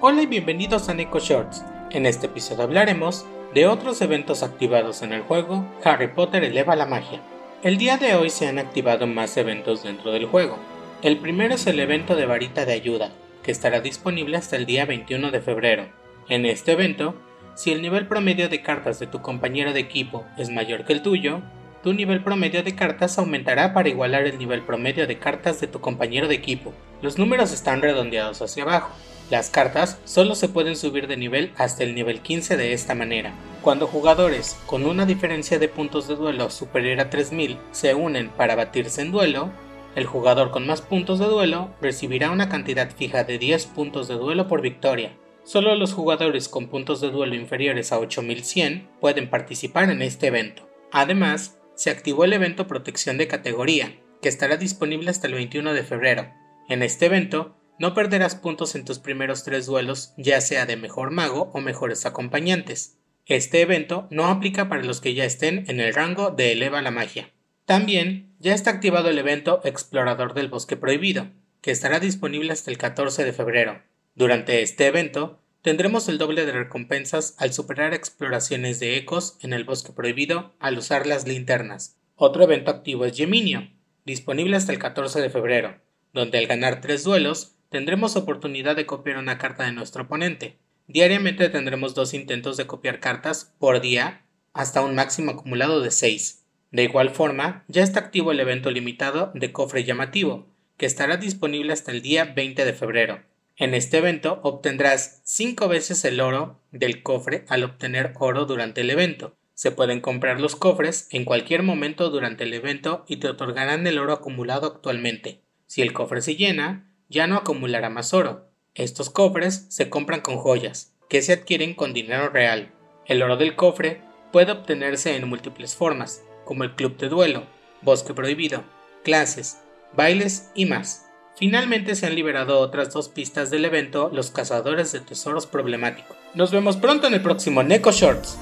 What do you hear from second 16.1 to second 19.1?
En este evento, si el nivel promedio de cartas de